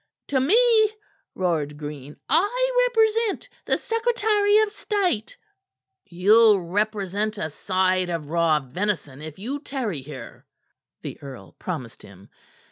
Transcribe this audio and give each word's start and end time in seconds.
"To 0.29 0.39
me?" 0.39 0.91
roared 1.35 1.77
Green. 1.77 2.17
"I 2.27 2.87
represent 2.87 3.47
the 3.65 3.77
Secretary 3.77 4.57
of 4.57 4.71
State." 4.71 5.37
"Ye'll 6.05 6.59
represent 6.59 7.37
a 7.37 7.51
side 7.51 8.09
of 8.09 8.31
raw 8.31 8.59
venison 8.61 9.21
if 9.21 9.37
you 9.37 9.59
tarry 9.59 10.01
here," 10.01 10.43
the 11.03 11.21
earl 11.21 11.51
promised 11.59 12.01
him. 12.01 12.29